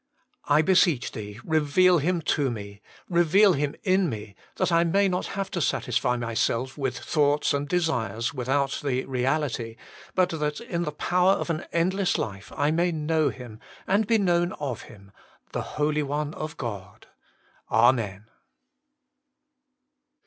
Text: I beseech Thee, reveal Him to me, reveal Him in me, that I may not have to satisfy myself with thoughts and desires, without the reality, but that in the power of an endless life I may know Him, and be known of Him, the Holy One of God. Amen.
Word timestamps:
I 0.45 0.63
beseech 0.63 1.11
Thee, 1.11 1.39
reveal 1.43 1.99
Him 1.99 2.23
to 2.33 2.49
me, 2.49 2.81
reveal 3.07 3.53
Him 3.53 3.75
in 3.83 4.09
me, 4.09 4.33
that 4.55 4.71
I 4.71 4.83
may 4.83 5.07
not 5.07 5.27
have 5.37 5.51
to 5.51 5.61
satisfy 5.61 6.15
myself 6.17 6.75
with 6.75 6.97
thoughts 6.97 7.53
and 7.53 7.69
desires, 7.69 8.33
without 8.33 8.79
the 8.83 9.05
reality, 9.05 9.75
but 10.15 10.29
that 10.31 10.59
in 10.59 10.85
the 10.85 10.91
power 10.91 11.33
of 11.33 11.51
an 11.51 11.67
endless 11.71 12.17
life 12.17 12.51
I 12.57 12.71
may 12.71 12.91
know 12.91 13.29
Him, 13.29 13.59
and 13.85 14.07
be 14.07 14.17
known 14.17 14.53
of 14.53 14.81
Him, 14.89 15.11
the 15.51 15.61
Holy 15.77 16.01
One 16.01 16.33
of 16.33 16.57
God. 16.57 17.05
Amen. 17.69 18.25